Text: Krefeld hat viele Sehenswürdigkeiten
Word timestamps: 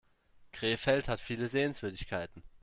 Krefeld 0.51 1.07
hat 1.07 1.19
viele 1.21 1.47
Sehenswürdigkeiten 1.47 2.41